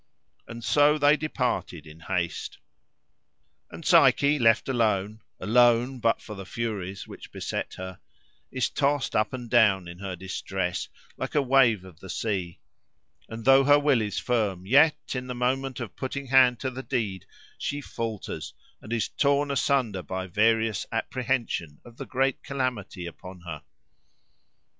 And 0.47 0.63
so 0.63 0.97
they 0.97 1.15
departed 1.15 1.85
in 1.85 1.99
haste. 1.99 2.57
And 3.69 3.85
Psyche 3.85 4.39
left 4.39 4.67
alone 4.67 5.21
(alone 5.39 5.99
but 5.99 6.23
for 6.23 6.33
the 6.33 6.43
furies 6.43 7.07
which 7.07 7.31
beset 7.31 7.75
her) 7.75 7.99
is 8.49 8.67
tossed 8.67 9.15
up 9.15 9.31
and 9.31 9.47
down 9.47 9.87
in 9.87 9.99
her 9.99 10.15
distress, 10.15 10.89
like 11.17 11.35
a 11.35 11.41
wave 11.43 11.85
of 11.85 11.99
the 11.99 12.09
sea; 12.09 12.57
and 13.29 13.45
though 13.45 13.63
her 13.63 13.77
will 13.77 14.01
is 14.01 14.17
firm, 14.17 14.65
yet, 14.65 14.95
in 15.13 15.27
the 15.27 15.35
moment 15.35 15.79
of 15.79 15.95
putting 15.95 16.25
hand 16.25 16.59
to 16.61 16.71
the 16.71 16.81
deed, 16.81 17.27
she 17.59 17.79
falters, 17.79 18.55
and 18.81 18.91
is 18.91 19.07
torn 19.07 19.51
asunder 19.51 20.01
by 20.01 20.25
various 20.25 20.87
apprehension 20.91 21.79
of 21.85 21.97
the 21.97 22.07
great 22.07 22.41
calamity 22.41 23.05
upon 23.05 23.41
her. 23.41 23.61